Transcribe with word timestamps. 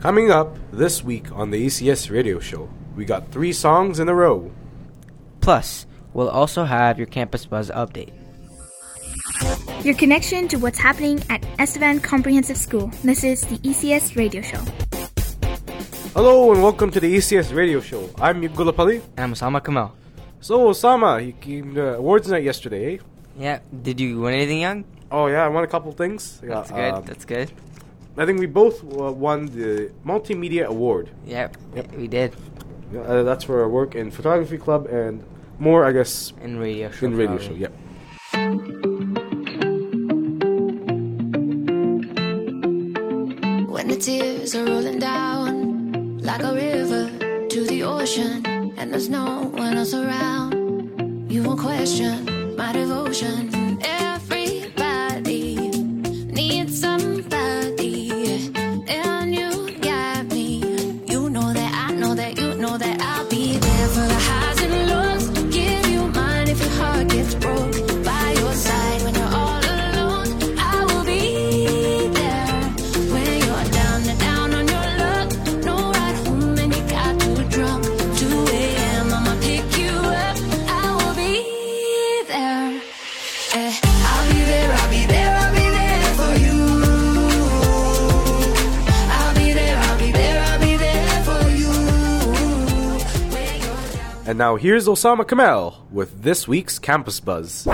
Coming 0.00 0.30
up 0.30 0.56
this 0.72 1.02
week 1.02 1.32
on 1.32 1.50
the 1.50 1.66
ECS 1.66 2.10
radio 2.10 2.38
show, 2.38 2.68
we 2.94 3.04
got 3.04 3.30
three 3.32 3.52
songs 3.52 3.98
in 3.98 4.08
a 4.08 4.14
row. 4.14 4.50
Plus, 5.40 5.86
we'll 6.12 6.28
also 6.30 6.64
have 6.64 6.98
your 6.98 7.06
Campus 7.08 7.46
Buzz 7.46 7.70
update. 7.70 8.12
Your 9.84 9.94
connection 9.94 10.46
to 10.48 10.56
what's 10.58 10.78
happening 10.78 11.22
at 11.30 11.44
Estevan 11.58 12.00
Comprehensive 12.00 12.56
School. 12.56 12.90
This 13.02 13.24
is 13.24 13.42
the 13.42 13.58
ECS 13.58 14.16
Radio 14.16 14.40
Show. 14.42 14.62
Hello 16.14 16.52
and 16.52 16.62
welcome 16.62 16.90
to 16.90 17.00
the 17.00 17.16
ECS 17.16 17.54
radio 17.54 17.80
show. 17.80 18.08
I'm 18.20 18.40
Yugula 18.42 18.74
Pali. 18.74 18.96
And 19.16 19.20
I'm 19.20 19.32
Osama 19.34 19.62
Kamal. 19.64 19.94
So, 20.40 20.68
Osama, 20.70 21.24
you 21.24 21.32
came 21.32 21.74
to 21.74 21.94
awards 21.96 22.28
night 22.28 22.42
yesterday, 22.44 22.94
eh? 22.96 22.98
Yeah, 23.36 23.58
did 23.82 24.00
you 24.00 24.20
win 24.20 24.34
anything, 24.34 24.60
Young? 24.60 24.84
Oh, 25.10 25.26
yeah, 25.26 25.44
I 25.44 25.48
won 25.48 25.64
a 25.64 25.68
couple 25.68 25.92
things. 25.92 26.40
Yeah, 26.42 26.54
That's 26.54 26.70
good. 26.70 26.94
um, 26.94 27.04
That's 27.04 27.24
good. 27.24 27.52
I 28.18 28.26
think 28.26 28.40
we 28.40 28.46
both 28.46 28.82
uh, 28.82 29.12
won 29.12 29.46
the 29.46 29.92
Multimedia 30.04 30.64
Award. 30.66 31.10
Yep, 31.26 31.56
Yep. 31.76 31.94
we 31.94 32.08
did. 32.08 32.34
Uh, 32.96 33.22
that's 33.22 33.44
for 33.44 33.60
our 33.62 33.68
work 33.68 33.94
in 33.94 34.10
photography 34.10 34.58
club 34.58 34.86
and 34.86 35.22
more, 35.58 35.84
I 35.84 35.92
guess, 35.92 36.32
In 36.42 36.58
radio 36.58 36.90
show. 36.90 37.06
in 37.06 37.16
radio 37.16 37.36
probably. 37.36 37.46
show. 37.46 37.54
Yep. 37.54 37.72
When 43.74 43.86
the 43.88 43.96
tears 43.96 44.54
are 44.56 44.64
rolling 44.64 44.98
down 44.98 46.18
like 46.18 46.42
a 46.42 46.52
river 46.54 47.10
to 47.48 47.64
the 47.66 47.82
ocean, 47.84 48.44
and 48.76 48.92
there's 48.92 49.08
no 49.08 49.44
one 49.54 49.76
else 49.76 49.94
around, 49.94 51.30
you 51.30 51.42
won't 51.42 51.60
question 51.60 52.56
my 52.56 52.72
devotion. 52.72 53.67
And 94.28 94.36
now 94.36 94.56
here's 94.56 94.86
Osama 94.86 95.26
Kamal 95.26 95.86
with 95.90 96.22
this 96.22 96.46
week's 96.46 96.78
Campus 96.78 97.18
Buzz. 97.18 97.66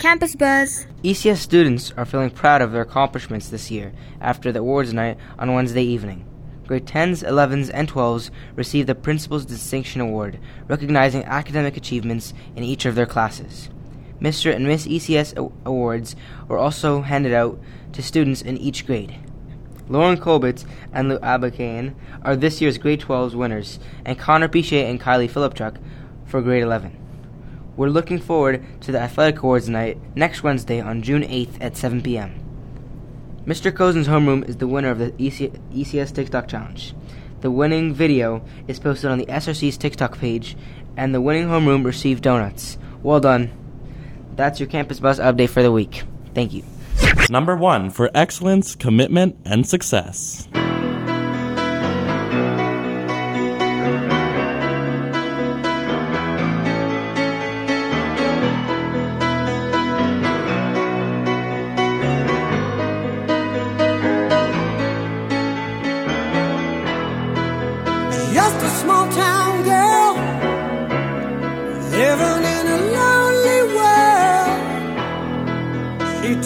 Campus 0.00 0.34
Buzz. 0.34 0.86
ECS 1.04 1.36
students 1.36 1.92
are 1.98 2.06
feeling 2.06 2.30
proud 2.30 2.62
of 2.62 2.72
their 2.72 2.80
accomplishments 2.80 3.50
this 3.50 3.70
year 3.70 3.92
after 4.18 4.50
the 4.50 4.60
awards 4.60 4.94
night 4.94 5.18
on 5.38 5.52
Wednesday 5.52 5.82
evening. 5.82 6.26
Grade 6.66 6.86
10s, 6.86 7.22
11s, 7.22 7.70
and 7.74 7.92
12s 7.92 8.30
received 8.56 8.88
the 8.88 8.94
Principal's 8.94 9.44
Distinction 9.44 10.00
Award, 10.00 10.40
recognizing 10.66 11.24
academic 11.24 11.76
achievements 11.76 12.32
in 12.56 12.64
each 12.64 12.86
of 12.86 12.94
their 12.94 13.04
classes. 13.04 13.68
Mr. 14.18 14.50
and 14.50 14.66
Miss 14.66 14.86
ECS 14.86 15.36
awards 15.66 16.16
were 16.48 16.56
also 16.56 17.02
handed 17.02 17.34
out 17.34 17.60
to 17.92 18.02
students 18.02 18.40
in 18.40 18.56
each 18.56 18.86
grade. 18.86 19.14
Lauren 19.88 20.18
Colbert 20.18 20.64
and 20.92 21.08
Lou 21.08 21.18
Abakane 21.18 21.94
are 22.22 22.36
this 22.36 22.60
year's 22.60 22.78
grade 22.78 23.00
12's 23.00 23.36
winners, 23.36 23.78
and 24.04 24.18
Connor 24.18 24.48
Pichet 24.48 24.88
and 24.88 25.00
Kylie 25.00 25.30
Philipchuk 25.30 25.78
for 26.24 26.40
grade 26.40 26.62
11. 26.62 26.98
We're 27.76 27.88
looking 27.88 28.18
forward 28.18 28.64
to 28.82 28.92
the 28.92 29.00
Athletic 29.00 29.42
Awards 29.42 29.68
night 29.68 29.98
next 30.14 30.42
Wednesday 30.42 30.80
on 30.80 31.02
June 31.02 31.22
8th 31.22 31.56
at 31.60 31.76
7 31.76 32.02
p.m. 32.02 32.38
Mr. 33.46 33.74
Cozen's 33.74 34.08
homeroom 34.08 34.48
is 34.48 34.58
the 34.58 34.68
winner 34.68 34.90
of 34.90 34.98
the 34.98 35.12
EC- 35.18 35.52
ECS 35.72 36.14
TikTok 36.14 36.46
Challenge. 36.46 36.94
The 37.40 37.50
winning 37.50 37.92
video 37.92 38.44
is 38.68 38.78
posted 38.78 39.10
on 39.10 39.18
the 39.18 39.26
SRC's 39.26 39.76
TikTok 39.76 40.18
page, 40.18 40.56
and 40.96 41.14
the 41.14 41.20
winning 41.20 41.48
homeroom 41.48 41.84
received 41.84 42.22
donuts. 42.22 42.78
Well 43.02 43.20
done. 43.20 43.50
That's 44.36 44.60
your 44.60 44.68
Campus 44.68 45.00
Buzz 45.00 45.18
update 45.18 45.50
for 45.50 45.62
the 45.62 45.72
week. 45.72 46.04
Thank 46.34 46.52
you. 46.52 46.62
Number 47.30 47.56
one 47.56 47.90
for 47.90 48.10
excellence, 48.14 48.74
commitment, 48.74 49.36
and 49.44 49.66
success. 49.66 50.48
Just 68.34 68.56
a 68.56 68.70
small 68.80 69.06
town 69.12 69.62
girl 69.64 70.14
living 71.90 72.44
in 72.44 72.66
a 72.66 72.78
lonely 72.92 73.11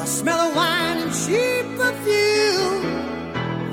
A 0.00 0.06
smell 0.06 0.40
of 0.40 0.56
wine 0.56 0.96
and 1.04 1.12
cheap 1.12 1.66
perfume. 1.76 2.82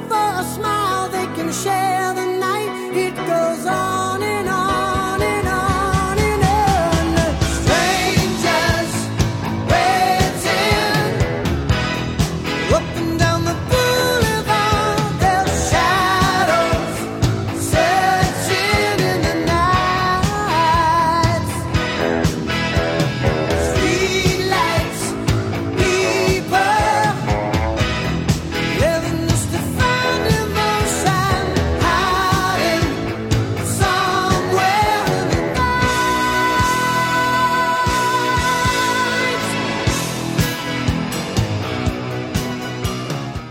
For 0.09 0.27
a 0.41 0.43
smile, 0.55 1.07
they 1.07 1.25
can 1.37 1.53
share 1.53 1.86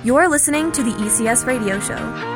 You're 0.07 0.29
listening 0.29 0.71
to 0.71 0.85
the 0.85 0.93
ECS 0.93 1.47
Radio 1.49 1.81
Show. 1.81 2.36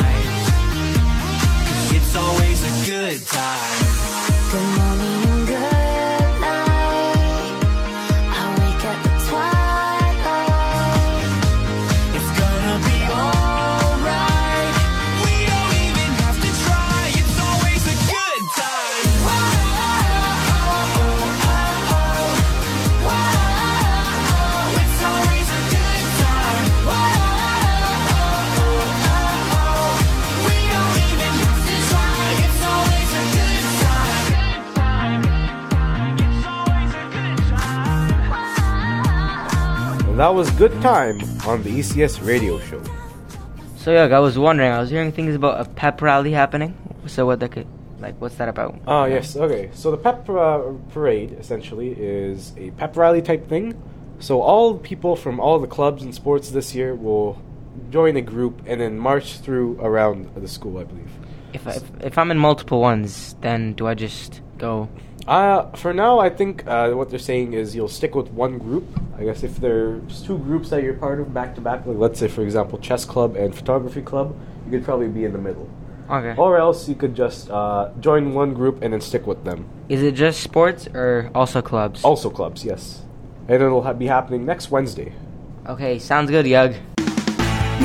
That 40.21 40.35
was 40.35 40.51
Good 40.51 40.79
Time 40.83 41.19
on 41.47 41.63
the 41.63 41.79
ECS 41.79 42.23
radio 42.23 42.59
show. 42.59 42.79
So, 43.77 43.91
yeah, 43.91 44.03
I 44.03 44.19
was 44.19 44.37
wondering. 44.37 44.71
I 44.71 44.79
was 44.79 44.91
hearing 44.91 45.11
things 45.11 45.33
about 45.33 45.59
a 45.59 45.67
pep 45.67 45.99
rally 45.99 46.31
happening. 46.31 46.77
So, 47.07 47.25
what 47.25 47.39
that 47.39 47.51
could, 47.53 47.65
like, 47.99 48.21
what's 48.21 48.35
that 48.35 48.47
about? 48.47 48.79
Ah, 48.85 49.05
yes, 49.05 49.35
okay. 49.35 49.71
So 49.73 49.89
the 49.89 49.97
pep 49.97 50.29
uh, 50.29 50.61
parade 50.91 51.31
essentially 51.39 51.93
is 51.93 52.53
a 52.55 52.69
pep 52.69 52.95
rally 52.97 53.23
type 53.23 53.49
thing. 53.49 53.81
So 54.19 54.43
all 54.43 54.77
people 54.77 55.15
from 55.15 55.39
all 55.39 55.57
the 55.57 55.65
clubs 55.65 56.03
and 56.03 56.13
sports 56.13 56.51
this 56.51 56.75
year 56.75 56.93
will 56.93 57.41
join 57.89 58.15
a 58.15 58.21
group 58.21 58.61
and 58.67 58.79
then 58.79 58.99
march 58.99 59.39
through 59.39 59.81
around 59.81 60.29
the 60.35 60.47
school, 60.47 60.77
I 60.77 60.83
believe. 60.83 61.09
If, 61.53 61.67
I, 61.67 61.71
if 61.71 61.83
if 62.01 62.17
I'm 62.19 62.29
in 62.29 62.37
multiple 62.37 62.79
ones, 62.79 63.35
then 63.41 63.73
do 63.73 63.87
I 63.87 63.95
just 63.95 64.41
go? 64.61 64.87
Uh, 65.27 65.69
for 65.73 65.93
now, 65.93 66.19
I 66.19 66.29
think 66.29 66.65
uh, 66.67 66.91
what 66.91 67.09
they're 67.09 67.19
saying 67.19 67.53
is 67.53 67.75
you'll 67.75 67.87
stick 67.87 68.15
with 68.15 68.29
one 68.31 68.57
group. 68.57 68.85
I 69.17 69.23
guess 69.23 69.43
if 69.43 69.57
there's 69.57 70.21
two 70.23 70.37
groups 70.39 70.69
that 70.69 70.81
you're 70.83 70.95
part 70.95 71.19
of 71.19 71.33
back 71.33 71.53
to 71.55 71.61
back, 71.61 71.85
like 71.85 71.97
let's 71.97 72.19
say 72.19 72.27
for 72.27 72.41
example 72.41 72.79
chess 72.79 73.05
club 73.05 73.35
and 73.35 73.53
photography 73.53 74.01
club, 74.01 74.35
you 74.65 74.71
could 74.71 74.83
probably 74.83 75.09
be 75.09 75.25
in 75.25 75.31
the 75.33 75.37
middle. 75.37 75.69
Okay. 76.09 76.33
Or 76.41 76.57
else 76.57 76.89
you 76.89 76.95
could 76.95 77.15
just 77.15 77.49
uh, 77.51 77.91
join 77.99 78.33
one 78.33 78.53
group 78.53 78.81
and 78.81 78.93
then 78.93 79.01
stick 79.01 79.27
with 79.27 79.43
them. 79.43 79.65
Is 79.89 80.01
it 80.01 80.15
just 80.15 80.41
sports 80.41 80.87
or 80.93 81.29
also 81.35 81.61
clubs? 81.61 82.03
Also 82.03 82.29
clubs, 82.29 82.65
yes. 82.65 83.03
And 83.47 83.61
it'll 83.61 83.83
ha- 83.83 83.93
be 83.93 84.07
happening 84.07 84.45
next 84.45 84.71
Wednesday. 84.71 85.13
Okay, 85.67 85.99
sounds 85.99 86.29
good, 86.31 86.47
Yug. 86.47 86.75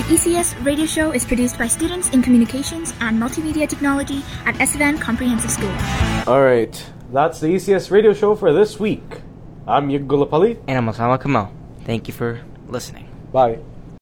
The 0.06 0.14
ECS 0.14 0.64
radio 0.64 0.86
show 0.86 1.10
is 1.10 1.24
produced 1.24 1.58
by 1.58 1.66
students 1.66 2.10
in 2.10 2.22
communications 2.22 2.94
and 3.00 3.18
multimedia 3.20 3.68
technology 3.68 4.22
at 4.44 4.54
Estevan 4.60 4.98
Comprehensive 4.98 5.50
School. 5.50 5.74
All 6.28 6.42
right, 6.44 6.70
that's 7.12 7.40
the 7.40 7.48
ECS 7.48 7.90
radio 7.90 8.12
show 8.12 8.36
for 8.36 8.52
this 8.52 8.78
week. 8.78 9.02
I'm 9.66 9.88
Yig 9.88 10.06
Gulapali. 10.06 10.62
And 10.68 10.78
I'm 10.78 10.86
Osama 10.86 11.20
Kamal. 11.20 11.50
Thank 11.82 12.06
you 12.06 12.14
for 12.14 12.40
listening. 12.68 13.08
Bye. 13.32 13.58